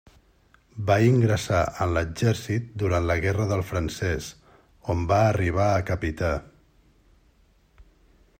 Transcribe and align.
Va 0.85 0.95
ingressar 1.07 1.59
en 1.85 1.93
l'exèrcit 1.97 2.71
durant 2.85 3.05
la 3.11 3.19
Guerra 3.27 3.47
del 3.53 3.61
Francès, 3.73 4.31
on 4.95 5.07
va 5.13 5.21
arribar 5.27 5.71
a 5.77 5.87
capità. 5.93 6.35